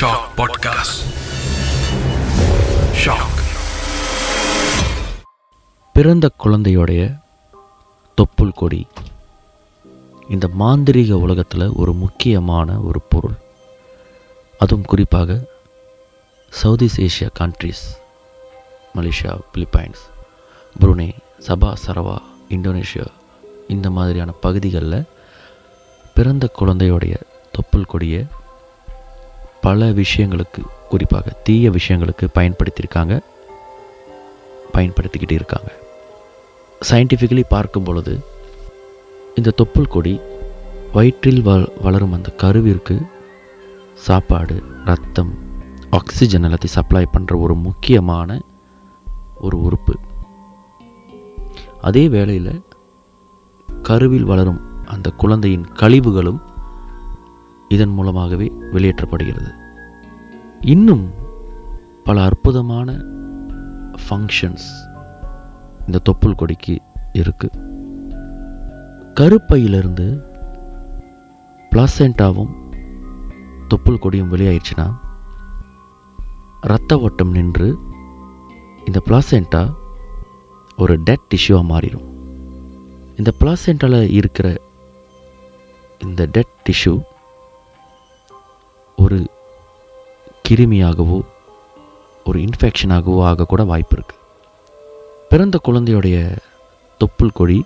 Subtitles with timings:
[0.00, 1.00] Shock podcast
[3.04, 3.40] shock
[5.92, 7.20] பிறந்த குழந்தையோடைய
[8.16, 8.86] தொப்புள் கொடி.
[10.28, 13.34] இந்த மாந்திரீக உலகத்தில் ஒரு முக்கியமான ஒரு பொருள்.
[14.58, 15.40] அதுவும் குறிப்பாக
[16.62, 17.84] southeast Asia countries
[18.94, 20.02] Malaysia Philippines
[20.80, 23.06] Brunei Sabah Sarawak Indonesia
[23.68, 25.04] இந்த மாதிரியான பகுதிகளில்
[26.14, 27.16] பிறந்த குழந்தையோடைய
[27.52, 28.26] தொப்புள் கொடியை
[29.64, 33.20] பல விஷயங்களுக்கு குறிப்பாக தீய விஷயங்களுக்கு பயன்படுத்தியிருக்காங்க.
[34.72, 35.70] பயன்படுத்திக்கிட்டு இருக்காங்க.
[36.90, 38.18] சயின்டிஃபிக்கலி பார்க்கும் பொழுது
[39.34, 40.20] இந்த தொப்புள் கொடி
[40.92, 42.96] வயிற்றில் வ வளரும் அந்த கருவிற்கு
[43.94, 45.32] சாப்பாடு ரத்தம்
[45.90, 48.40] ஆக்சிஜன் எல்லாத்தையும் சப்ளை பண்ணுற ஒரு முக்கியமான
[49.40, 49.94] ஒரு உறுப்பு.
[51.80, 52.62] அதே வேளையில்
[53.82, 56.40] கருவில் வளரும் அந்த குழந்தையின் கழிவுகளும்
[57.68, 59.54] இதன் மூலமாகவே வெளியேற்றப்படுகிறது.
[60.60, 61.10] இன்னும்
[62.04, 62.92] பல அற்புதமான
[64.08, 64.66] ஃபங்க்ஷன்ஸ்
[65.86, 66.78] இந்த தொப்புள் கொடிக்கு
[67.12, 67.50] இருக்கு.
[69.14, 70.32] கருப்பையிலிருந்து
[71.70, 72.52] பிளாசென்டாவும்
[73.68, 74.94] தொப்புள் கொடியும் வெளியாயிடுச்சுன்னா
[76.62, 77.78] இரத்த ஓட்டம் நின்று
[78.84, 79.74] இந்த பிளாசென்டா
[80.76, 82.04] ஒரு டெட் டிஷ்யூவாக மாறிடும்
[83.16, 84.60] இந்த பிளாசென்டாவில் இருக்கிற
[85.98, 87.00] இந்த டெட் டிஷ்யூ
[89.04, 89.18] ஒரு
[90.46, 91.18] கிருமியாகவோ
[92.26, 94.20] ஒரு இன்ஃபெக்ஷனாகவோ ஆகக்கூட வாய்ப்பு இருக்குது
[95.30, 96.16] பிறந்த குழந்தையுடைய
[97.00, 97.58] தொப்புள் கொடி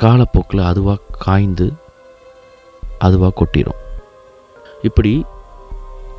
[0.00, 1.66] காலப்போக்கில் அதுவாக காய்ந்து
[3.00, 3.80] அதுவாக கொட்டிடும்
[4.82, 5.12] இப்படி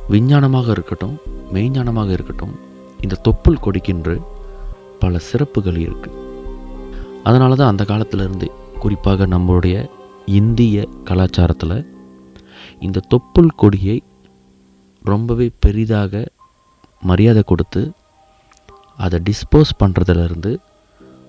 [0.08, 1.16] விஞ்ஞானமாக இருக்கட்டும்
[1.52, 2.54] மெய்ஞானமாக இருக்கட்டும்
[3.00, 4.10] இந்த தொப்புள் கொடிக்கின்ற
[4.98, 6.20] பல சிறப்புகள் இருக்குது
[7.22, 8.46] அதனால தான் அந்த காலத்திலிருந்து
[8.78, 9.76] குறிப்பாக நம்மளுடைய
[10.34, 11.76] இந்திய கலாச்சாரத்தில்
[12.80, 14.02] இந்த தொப்புள் கொடியை
[15.02, 16.30] ரொம்பவே பெரிதாக
[17.00, 17.92] மரியாதை கொடுத்து
[18.96, 20.56] அதை டிஸ்போஸ் பண்ணுறதுலேருந்து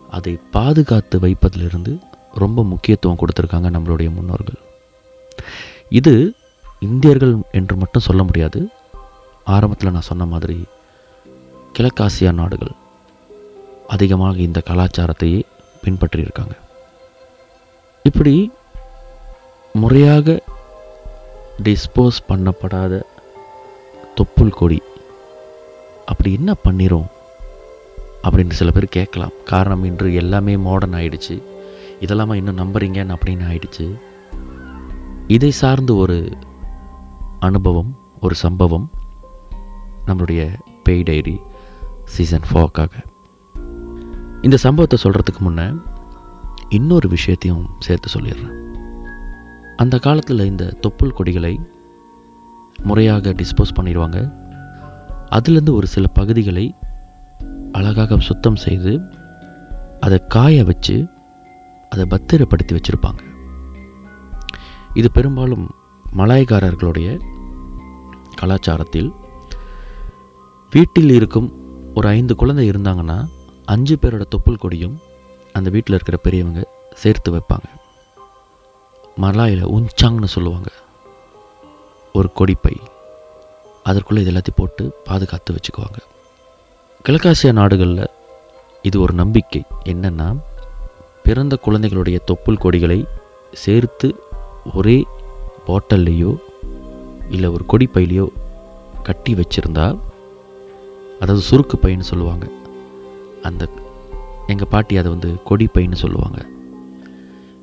[0.09, 2.00] அதை பாதுகாத்து வைப்பதிலிருந்து
[2.34, 4.59] ரொம்ப முக்கியத்துவம் கொடுத்துருக்காங்க நம்மளுடைய முன்னோர்கள்.
[5.90, 6.36] இது
[6.80, 8.69] இந்தியர்கள் என்று மட்டும் சொல்ல முடியாது.
[9.44, 10.64] ஆரம்பத்தில் நான் சொன்ன மாதிரி
[11.74, 12.72] கிழக்காசியா நாடுகள்
[13.88, 15.42] அதிகமாக இந்த கலாச்சாரத்தையே
[15.84, 16.56] பின்பற்றியிருக்காங்க.
[18.03, 18.52] இப்படி
[19.74, 20.44] முறையாக
[21.64, 23.02] டிஸ்போஸ் பண்ணப்படாத
[24.16, 24.82] தொப்புள் கொடி.
[26.06, 27.08] அப்படி என்ன பண்ணிரும்?
[28.24, 29.32] அப்படின்னு சில பேர் கேட்கலாம்.
[29.46, 31.42] காரணம் இன்று எல்லாமே மாடர்ன் ஆயிடுச்சு.
[32.00, 34.00] இதெல்லாமா இன்னும் நம்புறீங்கன்னு அப்படின்னு ஆயிடுச்சு.
[35.28, 36.32] இதை சார்ந்து ஒரு
[37.40, 38.90] அனுபவம் ஒரு சம்பவம்
[40.08, 41.42] நம்மளுடைய பேய் டைரி
[42.06, 42.90] சீசன் ஃபோக்காக
[44.42, 45.70] இந்த சம்பவத்தை சொல்கிறதுக்கு முன்னே
[46.70, 48.65] இன்னொரு விஷயத்தையும் சேர்த்து சொல்லிடுறேன்.
[49.75, 51.59] அந்த காலத்தில் இந்த தொப்புள் கொடிகளை
[52.84, 54.19] முறையாக டிஸ்போஸ் பண்ணிடுவாங்க.
[55.30, 56.75] அதுலேருந்து ஒரு சில பகுதிகளை
[57.72, 59.02] அழகாக சுத்தம் செய்து
[60.00, 61.08] அதை காய வச்சு
[61.90, 63.22] அதை பத்திரப்படுத்தி வச்சுருப்பாங்க.
[64.94, 65.66] இது பெரும்பாலும்
[66.18, 67.19] மலாய்க்காரர்களுடைய
[68.42, 69.09] கலாச்சாரத்தில்
[70.69, 71.50] வீட்டில் இருக்கும்
[71.96, 73.25] ஒரு ஐந்து குழந்தை இருந்தாங்கன்னா
[73.66, 74.96] அஞ்சு பேரோட தொப்புள் கொடியும்
[75.53, 76.62] அந்த வீட்டில் இருக்கிற பெரியவங்க
[76.94, 77.68] சேர்த்து வைப்பாங்க.
[79.16, 80.72] மலாயில் உஞ்சாங்னு சொல்லுவாங்க.
[82.14, 82.81] ஒரு கொடிப்பை.
[83.84, 85.98] அதற்குள்ளே இது எல்லாத்தையும் போட்டு பாதுகாத்து வச்சுக்குவாங்க.
[87.09, 88.09] கிழக்காசிய நாடுகளில்
[88.81, 89.64] இது ஒரு நம்பிக்கை.
[89.86, 90.40] என்னென்னா
[91.24, 93.08] பிறந்த குழந்தைகளுடைய தொப்புள் கொடிகளை
[93.52, 94.16] சேர்த்து
[94.74, 95.06] ஒரே
[95.68, 96.38] பாட்டல்லையோ
[97.30, 98.28] இல்லை ஒரு கொடிப்பையிலையோ
[99.04, 100.00] கட்டி வச்சுருந்தா
[101.20, 102.48] அதாவது சுருக்கு பைன்னு சொல்லுவாங்க.
[103.44, 103.68] அந்த
[104.48, 106.46] எங்கள் பாட்டி அதை வந்து கொடிப்பைன்னு சொல்லுவாங்க.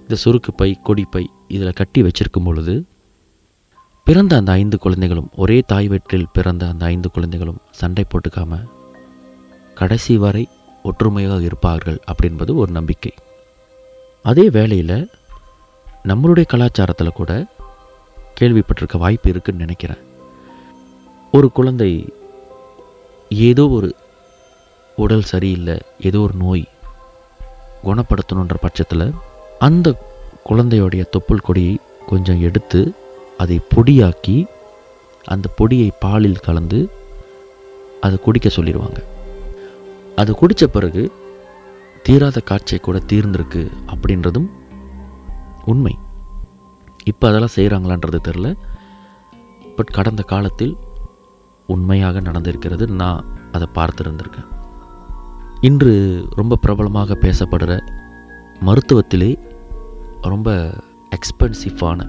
[0.03, 2.87] இந்த சுருக்கு பை கொடிப்பை இதில் கட்டி வச்சிருக்கும் பொழுது
[4.07, 8.59] பிறந்த அந்த ஐந்து குழந்தைகளும் ஒரே தாய் வயிற்றில் பிறந்த அந்த ஐந்து குழந்தைகளும் சண்டை போட்டுக்காம
[9.75, 10.49] கடைசி வரை
[10.83, 13.13] ஒற்றுமையாக இருப்பார்கள் அப்படின்பது ஒரு நம்பிக்கை.
[14.23, 15.11] அதே வேளையில்
[16.09, 17.47] நம்மளுடைய கலாச்சாரத்தில் கூட
[18.41, 20.03] கேள்விப்பட்டிருக்க வாய்ப்பு இருக்குன்னு நினைக்கிறேன்.
[21.33, 21.91] ஒரு குழந்தை
[23.29, 23.95] ஏதோ ஒரு
[24.97, 26.65] உடல் சரியில்லை ஏதோ ஒரு நோய்
[27.85, 29.07] குணப்படுத்தணுன்ற பட்சத்தில்
[29.63, 29.89] அந்த
[30.49, 31.75] குழந்தையோடைய தொப்புள் கொடியை
[32.11, 32.81] கொஞ்சம் எடுத்து
[33.43, 34.37] அதை பொடியாக்கி
[35.25, 36.79] அந்த பொடியை பாலில் கலந்து
[38.01, 39.01] அதை குடிக்க சொல்லிடுவாங்க.
[40.21, 41.03] அது குடித்த பிறகு
[42.07, 43.63] தீராத காட்சியை கூட தீர்ந்திருக்கு
[43.93, 44.49] அப்படின்றதும்
[45.73, 45.95] உண்மை.
[47.11, 48.49] இப்போ அதெல்லாம் செய்கிறாங்களான்றது தெரில
[49.77, 50.75] பட் கடந்த காலத்தில்
[51.67, 54.49] உண்மையாக நடந்திருக்கிறது நான் அதை பார்த்துருந்துருக்கேன்.
[55.69, 55.95] இன்று
[56.41, 57.73] ரொம்ப பிரபலமாக பேசப்படுற
[58.67, 59.31] மருத்துவத்திலே
[60.23, 60.75] ரொம்ப
[61.11, 62.01] எக்ஸ்பென்சிவான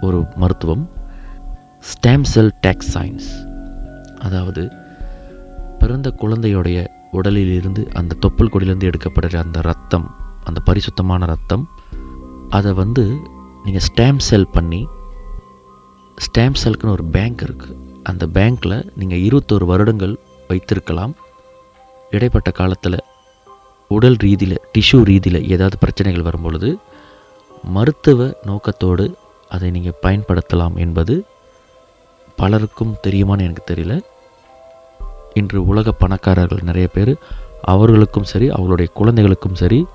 [0.00, 0.90] ஒரு மருத்துவம்
[1.80, 3.28] ஸ்டேம் செல் டேக்ஸ் சயின்ஸ்
[4.14, 4.72] அதாவது
[5.78, 11.68] பிறந்த குழந்தையுடைய உடலில் இருந்து அந்த தொப்புள் கொடியிலேருந்து எடுக்கப்படுற அந்த ரத்தம் அந்த பரிசுத்தமான ரத்தம்
[12.48, 13.18] அதை வந்து
[13.64, 14.86] நீங்கள் ஸ்டாம்ப் செல் பண்ணி
[16.18, 20.18] ஸ்டாம்ப் செல்க்குன்னு ஒரு பேங்க் இருக்குது அந்த பேங்க்கில் நீங்கள் இருபத்தோரு வருடங்கள்
[20.48, 21.14] வைத்திருக்கலாம்.
[22.10, 23.04] இடைப்பட்ட காலத்தில்
[23.88, 26.78] உடல் ரீதியில் டிஷ்யூ ரீதியில் ஏதாவது பிரச்சனைகள் வரும்பொழுது
[27.76, 29.04] மருத்துவ நோக்கத்தோடு
[29.48, 31.14] அதை நீங்கள் பயன்படுத்தலாம் என்பது
[32.36, 33.94] பலருக்கும் தெரியுமான்னு எனக்கு தெரியல.
[35.32, 37.12] இன்று உலக பணக்காரர்கள் நிறைய பேர்
[37.62, 39.86] அவர்களுக்கும் சரி அவர்களுடைய குழந்தைகளுக்கும் சரி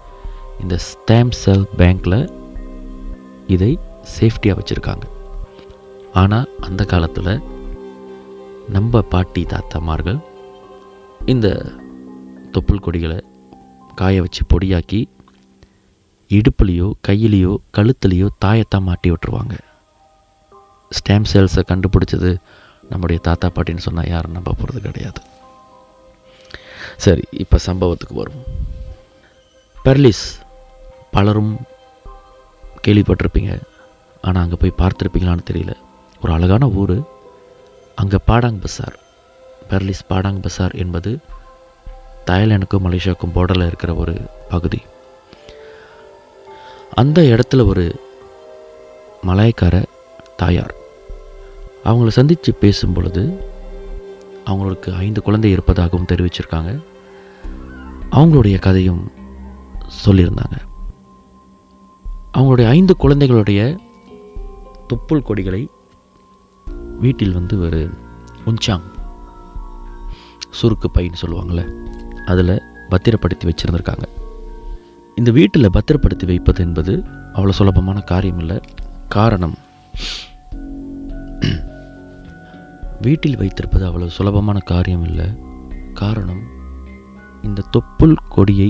[0.61, 2.19] இந்த ஸ்டாம்ப் செல் பேங்க்கில்
[3.47, 3.79] இதை
[4.19, 5.05] சேஃப்டியாக வச்சுருக்காங்க.
[6.13, 7.33] ஆனால் அந்த காலத்தில்
[8.69, 10.19] நம்ம பாட்டி தாத்தாமார்கள்
[11.25, 11.47] இந்த
[12.51, 13.19] தொப்புள் கொடிகளை
[14.01, 15.01] காய வச்சு பொடியாக்கி
[16.37, 19.55] இடுப்புலேயோ கையிலையோ கழுத்துலேயோ தாயத்தான் மாட்டி விட்டுருவாங்க.
[20.97, 22.31] ஸ்டாம்ப் செல்ஸை கண்டுபிடிச்சது
[22.91, 25.21] நம்முடைய தாத்தா பாட்டின்னு சொன்னால் யாரும் நம்ப போகிறது கிடையாது.
[27.05, 28.41] சரி இப்போ சம்பவத்துக்கு வரும்
[29.85, 30.25] பெர்லிஸ்
[31.15, 31.53] பலரும்
[32.85, 33.51] கேள்விப்பட்டிருப்பீங்க.
[34.27, 35.73] ஆனால் அங்கே போய் பார்த்துருப்பீங்களான்னு தெரியல.
[36.21, 36.97] ஒரு அழகான ஊர்.
[38.01, 38.97] அங்கே Padang Besar.
[39.69, 41.11] Perlis Padang Besar என்பது
[42.25, 44.81] தாய்லாந்துக்கும் மலேசியாவுக்கும் பார்டரில் இருக்கிற ஒரு பகுதி.
[46.93, 48.01] அந்த இடத்துல ஒரு
[49.27, 49.83] மலாய்க்கார
[50.37, 50.73] தாயார்.
[51.85, 53.43] அவங்கள சந்தித்து பேசும் பொழுது
[54.45, 56.83] அவங்களுக்கு ஐந்து குழந்தை இருப்பதாகவும் தெரிவிச்சிருக்காங்க.
[58.11, 59.11] அவங்களுடைய கதையும்
[60.05, 60.57] சொல்லியிருந்தாங்க.
[62.37, 63.79] அவங்களுடைய ஐந்து குழந்தைகளுடைய
[64.87, 65.69] தொப்புள் கொடிகளை
[66.99, 67.89] வீட்டில் வந்து ஒரு
[68.45, 68.81] உஞ்சாங்
[70.61, 71.89] சுருக்கு பைன்னு சொல்லுவாங்கள்ல
[72.31, 72.55] அதில்
[72.89, 74.05] பத்திரப்படுத்தி வச்சுருந்துருக்காங்க.
[75.17, 76.93] இந்த வீட்டில் பத்திரப்படுத்தி வைப்பது என்பது
[77.35, 78.57] அவ்வளோ சுலபமான காரியம் இல்லை
[79.15, 79.55] காரணம்
[83.05, 85.27] வீட்டில் வைத்திருப்பது அவ்வளோ சுலபமான காரியம் இல்லை
[86.01, 86.41] காரணம்
[87.47, 88.69] இந்த தொப்புள் கொடியை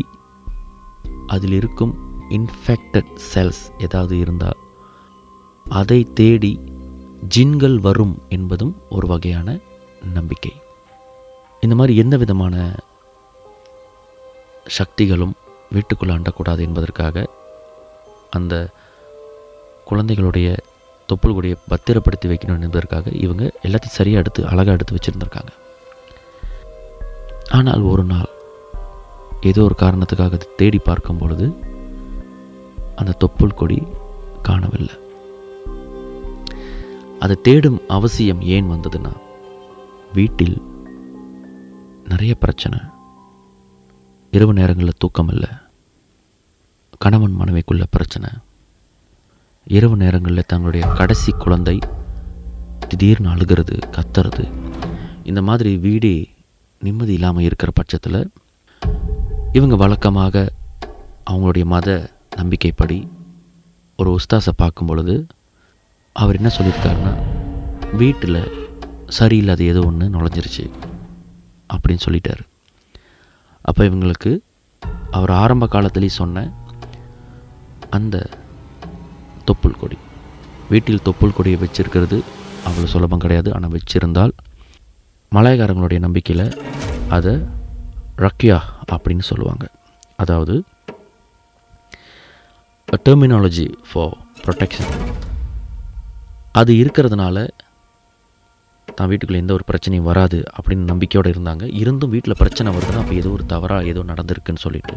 [1.28, 1.94] அதில் இருக்கும்
[2.38, 4.60] இன்ஃபெக்டட் செல்ஸ் ஏதாவது இருந்தால்
[5.66, 6.54] அதை தேடி
[7.36, 9.58] ஜின்கள் வரும் என்பதும் ஒரு வகையான
[10.14, 10.54] நம்பிக்கை.
[11.64, 12.56] இந்த மாதிரி எந்த விதமான
[14.66, 15.34] சக்திகளும்
[15.70, 17.26] வீட்டுக்குள்ளே அண்டக்கூடாது என்பதற்காக
[18.30, 18.70] அந்த
[19.86, 20.58] குழந்தைகளுடைய
[21.10, 25.52] தொப்புள் கொடியை பத்திரப்படுத்தி வைக்கணும் என்பதற்காக இவங்க எல்லாத்தையும் சரியாக எடுத்து அழகாக எடுத்து வச்சுருந்துருக்காங்க.
[27.50, 28.30] ஆனால் ஒரு நாள்
[29.42, 31.46] ஏதோ ஒரு காரணத்துக்காக அதை தேடி பார்க்கும் பொழுது
[32.96, 33.84] அந்த தொப்புள் கொடி
[34.42, 34.96] காணவில்லை.
[37.20, 39.14] அதை தேடும் அவசியம் ஏன் வந்ததுன்னா
[40.14, 40.62] வீட்டில்
[42.04, 42.80] நிறைய பிரச்சனை.
[44.36, 45.50] இரவு நேரங்களில் தூக்கம் இல்லை
[47.04, 48.30] கணவன் மனைவிக்குள்ள பிரச்சனை.
[49.78, 51.76] இரவு நேரங்களில் தங்களுடைய கடைசி குழந்தை
[52.92, 54.46] திடீர்னு அழுகிறது கத்துறது.
[55.30, 56.14] இந்த மாதிரி வீடே
[56.88, 58.20] நிம்மதி இல்லாமல் இருக்கிற பட்சத்தில்
[59.58, 60.46] இவங்க வழக்கமாக
[61.32, 61.98] அவங்களுடைய மத
[62.42, 63.00] நம்பிக்கைப்படி
[64.00, 65.16] ஒரு உஸ்தாஸை பார்க்கும் பொழுது
[66.16, 67.14] அவர் என்ன சொல்லியிருக்காருன்னா
[68.04, 68.42] வீட்டில்
[69.20, 70.66] சரியில்லாத ஏதோ ஒன்று நுழைஞ்சிருச்சு
[71.74, 72.44] அப்படின்னு சொல்லிட்டார்.
[73.70, 74.32] அப்போ இவங்களுக்கு
[75.18, 76.44] அவர் ஆரம்ப காலத்துலேயே சொன்ன
[77.98, 78.16] அந்த
[79.50, 79.98] தொப்புள் கொடி.
[80.74, 82.18] வீட்டில் தொப்புள் கொடியை வச்சிருக்கிறது
[82.68, 83.50] அவ்வளோ சுலபம் கிடையாது.
[83.56, 84.34] ஆனால் வச்சிருந்தால்
[85.32, 86.46] மலையக்காரங்களுடைய நம்பிக்கையில்
[87.18, 87.34] அதை
[88.26, 88.58] ரக்யா
[88.94, 89.66] அப்படின்னு சொல்லுவாங்க.
[90.24, 90.56] அதாவது
[93.08, 94.16] டெர்மினாலஜி ஃபார்
[94.46, 94.92] ப்ரொடெக்ஷன்
[96.60, 97.38] அது இருக்கிறதுனால
[99.02, 101.66] தான் வீட்டுக்குள்ளே எந்த ஒரு பிரச்சனையும் வராது அப்படின்னு நம்பிக்கையோடு இருந்தாங்க.
[101.82, 104.96] இருந்தும் வீட்டில் பிரச்சனை வருதுன்னா அப்போ ஏதோ ஒரு தவறாக ஏதோ நடந்திருக்குன்னு சொல்லிட்டு.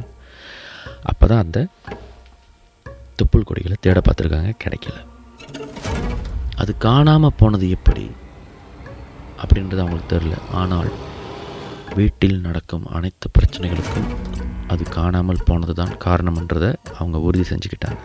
[1.10, 1.58] அப்போ தான் அந்த
[3.20, 4.96] துப்புள் கொடிகளை தேட பார்த்துருக்காங்க கிடைக்கல.
[6.62, 8.04] அது காணாமல் போனது எப்படி
[9.42, 10.90] அப்படின்றது அவங்களுக்கு தெரில ஆனால்
[11.98, 14.08] வீட்டில் நடக்கும் அனைத்து பிரச்சனைகளுக்கும்
[14.72, 18.00] அது காணாமல் போனது தான் காரணம்ன்றதை அவங்க உறுதி செஞ்சுக்கிட்டாங்க.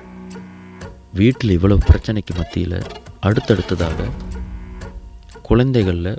[1.20, 2.78] வீட்டில் இவ்வளவு பிரச்சனைக்கு மத்தியில்
[3.28, 4.10] அடுத்தடுத்ததாக
[5.50, 6.10] குழந்தைகளில்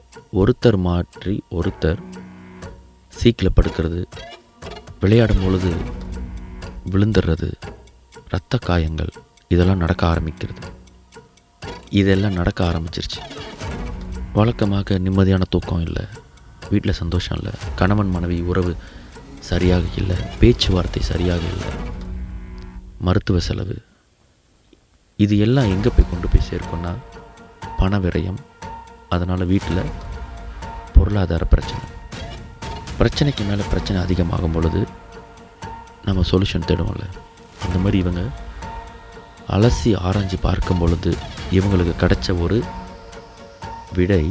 [0.40, 2.00] ஒருத்தர் மாற்றி ஒருத்தர்
[3.12, 4.00] சீக்கில் படுக்கிறது
[5.02, 5.70] விளையாடும் பொழுது
[6.92, 7.48] விழுந்துடுறது
[8.24, 9.12] இரத்த காயங்கள்
[9.54, 10.62] இதெல்லாம் நடக்க ஆரம்பிக்கிறது.
[12.00, 13.20] இதெல்லாம் நடக்க ஆரம்பிச்சிருச்சு.
[14.38, 16.04] வழக்கமாக நிம்மதியான தூக்கம் இல்லை
[16.72, 18.74] வீட்டில் சந்தோஷம் இல்லை கணவன் மனைவி உறவு
[19.50, 21.72] சரியாக இல்லை பேச்சுவார்த்தை சரியாக இல்லை
[23.08, 23.78] மருத்துவ செலவு.
[25.24, 26.94] இது எல்லாம் எங்கே போய் கொண்டு போய் சேர்க்கும்னா
[27.80, 28.40] பண விரயம்
[29.14, 29.90] அதனால் வீட்டில்
[30.94, 31.86] பொருளாதார பிரச்சனை.
[32.98, 34.80] பிரச்சனைக்கு மேலே பிரச்சனை அதிகமாகும் பொழுது
[36.06, 37.06] நம்ம சொல்யூஷன் தேடுவோம்ல.
[37.64, 38.22] அந்த மாதிரி இவங்க
[39.56, 41.10] அலசி ஆராய்ஞ்சு பார்க்கும் பொழுது
[41.58, 42.58] இவங்களுக்கு கிடைச்ச ஒரு
[43.96, 44.24] விடை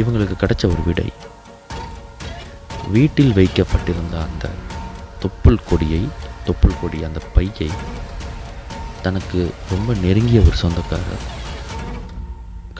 [0.00, 1.08] இவங்களுக்கு கிடைச்ச ஒரு விடை
[2.96, 4.46] வீட்டில் வைக்கப்பட்டிருந்த அந்த
[5.22, 6.02] தொப்புள் கொடியை
[6.46, 7.70] தொப்புள் கொடி அந்த பையை
[9.02, 11.26] தனக்கு ரொம்ப நெருங்கிய ஒரு சொந்தக்காரர்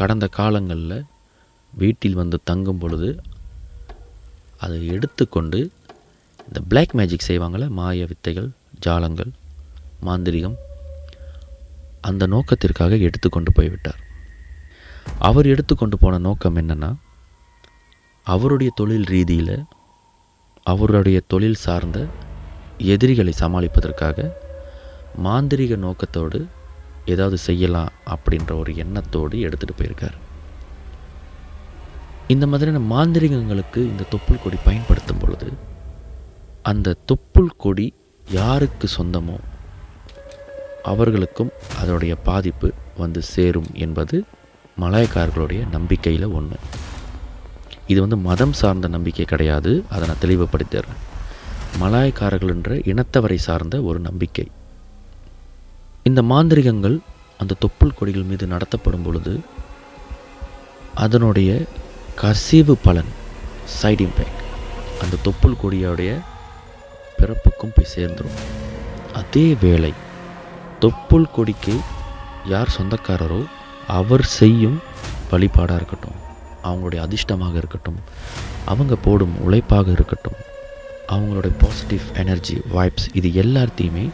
[0.01, 0.99] கடந்த காலங்களில்
[1.73, 3.09] வீட்டில் வந்து தங்கும் பொழுது
[4.65, 5.59] அதை எடுத்துக்கொண்டு
[6.47, 8.49] இந்த பிளாக் மேஜிக் செய்வாங்கள மாய வித்தைகள்
[8.87, 9.31] ஜாலங்கள்
[10.07, 10.57] மாந்திரிகம்
[12.09, 14.01] அந்த நோக்கத்திற்காக எடுத்துக்கொண்டு போய்விட்டார்.
[15.29, 16.91] அவர் எடுத்துக்கொண்டு போன நோக்கம் என்னென்னா
[18.27, 19.57] அவருடைய தொழில் ரீதியில்
[20.67, 21.99] அவருடைய தொழில் சார்ந்த
[22.93, 24.29] எதிரிகளை சமாளிப்பதற்காக
[25.25, 26.41] மாந்திரிக நோக்கத்தோடு
[27.15, 30.17] ஏதாவது செய்யலாம் அப்படின்ற ஒரு எண்ணத்தோடு எடுத்துகிட்டு போயிருக்கார்.
[32.35, 35.49] இந்த மாதிரியான மாந்திரிகங்களுக்கு இந்த தொப்புள் கொடி பயன்படுத்தும் பொழுது
[36.63, 37.87] அந்த தொப்புள் கொடி
[38.31, 39.37] யாருக்கு சொந்தமோ
[40.83, 44.17] அவர்களுக்கும் அதோடைய பாதிப்பு வந்து சேரும் என்பது
[44.81, 46.59] மலாயக்காரர்களுடைய நம்பிக்கையில் ஒன்று
[47.93, 49.71] இது வந்து மதம் சார்ந்த நம்பிக்கை கிடையாது.
[49.89, 51.01] அதை நான் தெளிவுபடுத்திடுறேன்.
[51.81, 54.47] மலாயக்காரர்கள் என்ற இனத்தவரை சார்ந்த ஒரு நம்பிக்கை.
[56.09, 56.97] இந்த மாந்திரிகங்கள்
[57.41, 59.33] அந்த தொப்புள் கொடிகள் மீது நடத்தப்படும் பொழுது
[60.97, 61.51] அதனுடைய
[62.21, 63.11] கசிவு பலன்
[63.77, 64.43] சைட் இம்பேக்ட்
[65.01, 66.13] அந்த தொப்புள் கொடியோடைய
[67.19, 68.39] பிறப்புக்கும் போய் சேர்ந்துடும்
[69.13, 69.93] அதே வேளை
[70.81, 71.75] தொப்புள் கொடிக்கு
[72.47, 73.41] யார் சொந்தக்காரரோ
[73.91, 74.79] அவர் செய்யும்
[75.31, 76.19] வழிபாடாக இருக்கட்டும்
[76.65, 77.99] அவங்களுடைய அதிர்ஷ்டமாக இருக்கட்டும்
[78.65, 80.39] அவங்க போடும் உழைப்பாக இருக்கட்டும்
[81.09, 84.05] அவங்களுடைய பாசிட்டிவ் எனர்ஜி வைப்ஸ் இது எல்லாத்தையுமே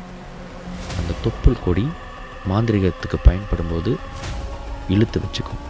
[0.98, 1.86] அந்த தொப்புள் கொடி
[2.50, 3.96] மாந்திரிகத்துக்கு பயன்படும் போது
[4.88, 5.62] இழுத்து வச்சுக்கும்.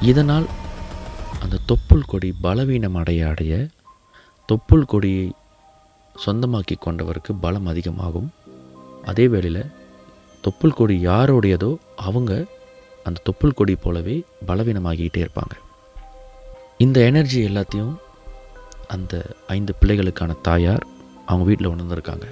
[0.00, 0.46] இதனால்
[1.40, 3.66] அந்த தொப்புள் கொடி பலவீனம் அடைய அடைய
[4.48, 5.32] தொப்புள் கொடியை
[6.26, 8.28] சொந்தமாக்கி கொண்டவருக்கு பலம் அதிகமாகும்.
[9.04, 9.70] அதே வேளையில்
[10.44, 12.32] தொப்புள் கொடி யாருடையதோ அவங்க
[13.04, 15.54] அந்த தொப்புள் கொடி போலவே பலவீனமாகிக்கிட்டே இருப்பாங்க.
[16.78, 17.94] இந்த எனர்ஜி எல்லாத்தையும்
[18.88, 19.14] அந்த
[19.46, 20.84] ஐந்து பிள்ளைகளுக்கான தாயார்
[21.26, 22.26] அவங்க வீட்டில் உணர்ந்திருக்காங்க.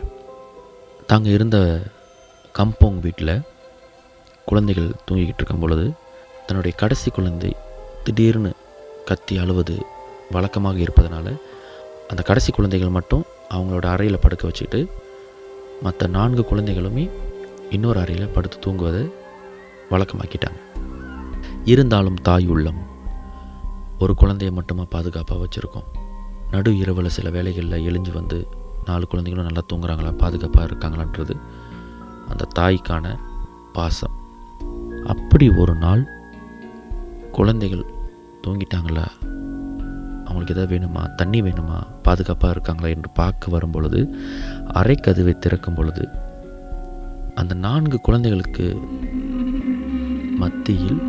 [1.06, 1.58] தாங்க இருந்த
[2.58, 3.40] கம்போங் வீட்டில்
[4.44, 5.92] குழந்தைகள் தூங்கிக்கிட்டு இருக்கும் பொழுது
[6.46, 7.56] தன்னுடைய கடைசி குழந்தை
[8.04, 8.52] திடீர்னு
[9.04, 9.84] கத்தி அழுவது
[10.30, 11.36] வழக்கமாக இருப்பதனால
[12.08, 14.90] அந்த கடைசி குழந்தைகள் மட்டும் அவங்களோட அறையில் படுக்க வச்சுட்டு
[15.82, 17.10] மற்ற நான்கு குழந்தைகளுமே
[17.70, 19.10] இன்னொரு அறையில் படுத்து தூங்குவதை
[19.90, 20.58] வழக்கமாக்கிட்டாங்க.
[21.64, 22.86] இருந்தாலும் தாய் உள்ளம்
[23.98, 25.98] ஒரு குழந்தைய மட்டுமா பாதுகாப்பாக வச்சுருக்கோம்.
[26.50, 28.48] நடு இரவில் சில வேலைகளில் எழிஞ்சு வந்து
[28.84, 31.36] நாலு குழந்தைகளும் நல்லா தூங்குறாங்களா பாதுகாப்பாக இருக்காங்களான்றது
[32.28, 33.18] அந்த தாய்க்கான
[33.72, 34.14] பாசம்.
[35.06, 36.02] அப்படி ஒரு நாள்
[37.32, 37.84] குழந்தைகள்
[38.46, 39.06] தூங்கிட்டாங்களா?
[40.24, 41.14] அவங்களுக்கு எதாவது வேணுமா?
[41.14, 41.78] தண்ணி வேணுமா?
[42.02, 44.00] பாதுகாப்பாக இருக்காங்களா என்று பார்க்க வரும் பொழுது
[44.74, 46.08] அரைக்கதவை திறக்கும் பொழுது
[47.34, 48.66] அந்த நான்கு குழந்தைகளுக்கு
[50.36, 51.00] மத்தியில்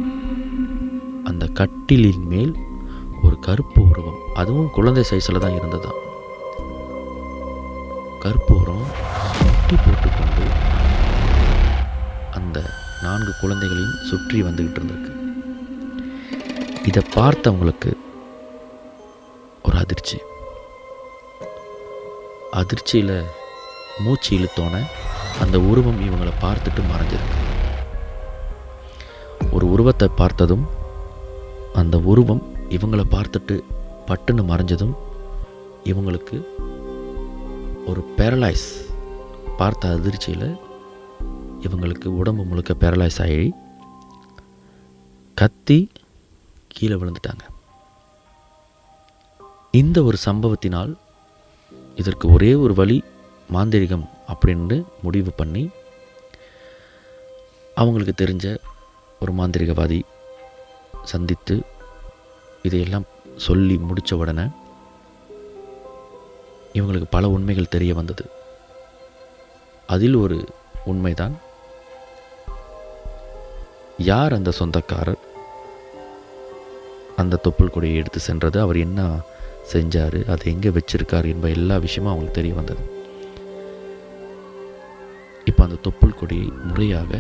[1.23, 2.55] அந்த கட்டிலின் மேல்
[3.23, 5.99] ஒரு கருப்பு உருவம் அதுவும் குழந்தை சைஸில் தான் இருந்ததாம்.
[8.19, 8.87] கருப்பு உருவம்
[9.41, 10.45] முட்டி போட்டுக்கொண்டு
[13.03, 15.11] நான்கு குழந்தைகளையும் சுற்றி வந்துக்கிட்டு இருந்திருக்கு.
[16.85, 17.93] இதை பார்த்தவங்களுக்கு
[19.63, 20.17] ஒரு அதிர்ச்சி.
[22.51, 23.23] அதிர்ச்சியில்
[23.99, 24.81] மூச்சு இழுத்தோன
[25.41, 27.45] அந்த உருவம் இவங்களை பார்த்துட்டு மறைஞ்சிருக்கு.
[29.51, 30.67] ஒரு உருவத்தை பார்த்ததும்
[31.73, 33.63] அந்த உருவம் இவங்களை பார்த்துட்டு
[34.07, 34.95] பட்டுன்னு மறைஞ்சதும்
[35.83, 36.45] இவங்களுக்கு
[37.85, 38.69] ஒரு பேரலைஸ்
[39.57, 40.65] பார்த்த அதிர்ச்சியில்
[41.67, 43.53] இவங்களுக்கு உடம்பு முழுக்க பேரலைஸ் ஆகி
[45.33, 45.91] கத்தி
[46.67, 47.43] கீழே விழுந்துட்டாங்க.
[49.71, 50.97] இந்த ஒரு சம்பவத்தினால்
[51.95, 53.03] இதற்கு ஒரே ஒரு வழி
[53.53, 55.69] மாந்திரிகம் அப்படின்னு முடிவு பண்ணி
[57.75, 58.57] அவங்களுக்கு தெரிஞ்ச
[59.19, 60.01] ஒரு மாந்திரிகவாதி
[61.03, 61.61] சந்தித்து
[62.63, 63.05] இதையெல்லாம்
[63.35, 64.45] சொல்லி முடித்த உடனே
[66.73, 68.29] இவங்களுக்கு பல உண்மைகள் தெரிய வந்தது.
[69.87, 70.45] அதில் ஒரு
[70.85, 71.45] உண்மைதான்.
[73.97, 75.19] யார் அந்த சொந்தக்காரர்?
[77.15, 79.19] அந்த தொப்புள் கொடியை எடுத்து சென்றது அவர் என்ன
[79.73, 80.25] செஞ்சார்?
[80.25, 82.95] அதை எங்கே வச்சிருக்கார் என்ப எல்லா விஷயமும் அவங்களுக்கு தெரிய வந்தது.
[85.45, 87.19] இப்போ அந்த தொப்புள் கொடியை முறையாக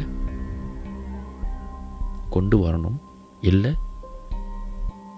[2.29, 2.97] கொண்டு வரணும்
[3.41, 3.75] இல்லை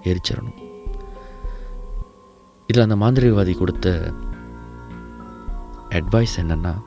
[0.04, 0.68] எரிச்சிடணும்?
[2.68, 4.14] இதில் அந்த மாந்திரிகவாதி கொடுத்த
[5.90, 6.82] அட்வைஸ் என்னென்னா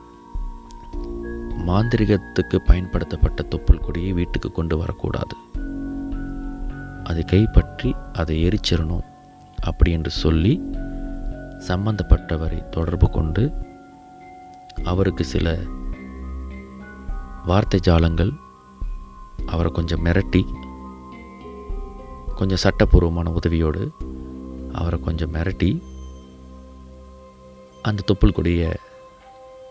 [1.67, 5.35] மாந்திரிகத்துக்கு பயன்படுத்தப்பட்ட தொப்புள் கொடியை வீட்டுக்கு கொண்டு வரக்கூடாது.
[7.03, 9.05] அதை கைப்பற்றி அதை எரிச்சிடணும்
[9.61, 10.53] அப்படி என்று சொல்லி
[11.67, 13.43] சம்பந்தப்பட்டவரை தொடர்பு கொண்டு
[14.83, 15.47] அவருக்கு சில
[17.45, 18.31] வார்த்தை ஜாலங்கள்
[19.45, 20.41] அவரை கொஞ்சம் மிரட்டி
[22.35, 23.83] கொஞ்சம் சட்டப்பூர்வமான உதவியோடு
[24.71, 25.71] அவரை கொஞ்சம் மிரட்டி
[27.81, 28.69] அந்த தொப்புள் கொடியை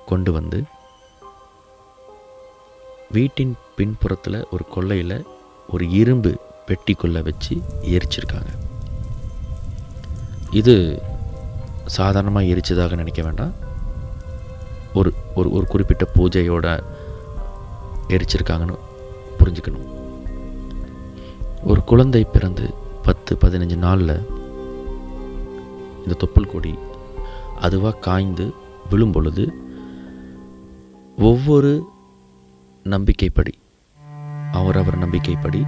[0.06, 0.58] கொண்டு வந்து
[3.12, 5.26] வீட்டின் பின்புறத்தில் ஒரு கொல்லையில்
[5.68, 8.52] ஒரு இரும்பு பெட்டிக்குள்ளே வச்சு எரிச்சிருக்காங்க.
[10.50, 11.02] இது
[11.86, 13.52] சாதாரணமாக எரிச்சதாக நினைக்க வேண்டாம்.
[14.94, 16.82] ஒரு ஒரு ஒரு குறிப்பிட்ட பூஜையோட
[18.08, 18.78] எரிச்சிருக்காங்கன்னு
[19.38, 19.90] புரிஞ்சுக்கணும்.
[21.64, 24.26] ஒரு குழந்தை பிறந்து பத்து பதினஞ்சு நாளில்
[26.06, 26.78] இந்த தொப்புள் கொடி
[27.60, 28.52] அதுவாக காய்ந்து
[28.90, 29.52] விழும் பொழுது
[31.18, 31.91] ஒவ்வொரு
[32.84, 33.52] நம்பிக்கைப்படி.
[34.52, 35.66] அவரவர் நம்பிக்கைப்படி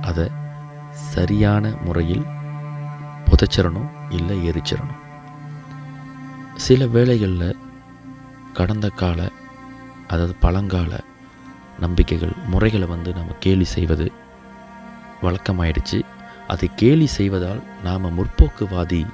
[0.00, 0.30] அதை
[0.92, 2.24] சரியான முறையில்
[3.24, 5.02] புதைச்சிடணும் இல்லை எரிச்சிடணும்.
[6.54, 7.56] சில வேளைகளில்
[8.52, 9.30] கடந்த கால
[10.08, 11.00] அதாவது பழங்கால
[11.80, 14.12] நம்பிக்கைகள் முறைகளை வந்து நம்ம கேலி செய்வது
[15.22, 16.02] வழக்கமாயிடுச்சு.
[16.48, 19.06] அதை கேலி செய்வதால் நாம் முற்போக்குவாதி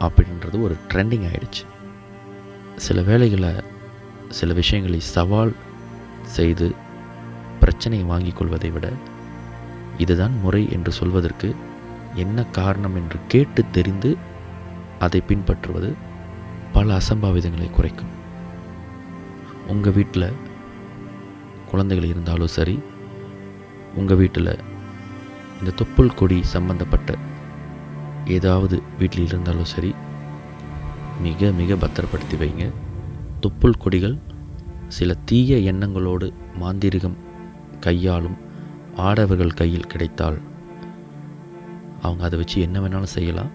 [0.00, 1.64] அப்படின்றது ஒரு ட்ரெண்டிங் ஆயிடுச்சு.
[2.76, 3.54] சில வேளைகளை
[4.28, 5.52] சில விஷயங்களை சவால்
[6.22, 6.74] செய்து
[7.60, 8.92] பிரச்சனையை வாங்கிக் கொள்வதை விட
[9.98, 11.54] இதுதான் முறை என்று சொல்வதற்கு
[12.14, 14.16] என்ன காரணம் என்று கேட்டு தெரிந்து
[14.98, 15.94] அதை பின்பற்றுவது
[16.72, 18.08] பல அசம்பாவிதங்களை குறைக்கும்.
[19.68, 20.32] உங்கள் வீட்டில்
[21.70, 22.78] குழந்தைகள் இருந்தாலும் சரி
[23.94, 24.58] உங்கள் வீட்டில்
[25.60, 27.14] இந்த தொப்புள் கொடி சம்பந்தப்பட்ட
[28.24, 29.94] ஏதாவது வீட்டில் இருந்தாலும் சரி
[31.20, 32.70] மிக மிக பத்திரப்படுத்தி வைங்க.
[33.40, 34.18] தொப்புள் கொடிகள்
[34.96, 36.26] சில தீய எண்ணங்களோடு
[36.60, 37.16] மாந்திரிகம்
[37.80, 38.38] கையாளும்
[38.96, 40.38] ஆடவர்கள் கையில் கிடைத்தால்
[42.02, 43.50] அவங்க அதை வச்சு என்ன வேணாலும் செய்யலாம்.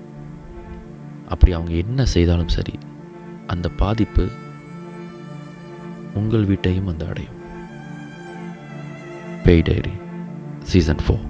[1.27, 2.75] அப்படி அவங்க என்ன செய்தாலும் சரி
[3.47, 4.25] அந்த பாதிப்பு
[6.13, 7.37] உங்கள் வீட்டையும் வந்து அடையும்.
[9.43, 9.95] பேய் டைரி
[10.63, 11.26] சீசன் ஃபோர்